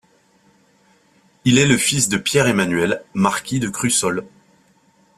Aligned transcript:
Il 1.45 1.59
est 1.59 1.67
le 1.67 1.77
fils 1.77 2.09
de 2.09 2.17
Pierre-Emmanuel, 2.17 3.03
marquis 3.13 3.59
de 3.59 3.69
Crussol. 3.69 4.25